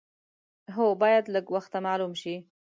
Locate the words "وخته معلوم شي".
1.55-2.35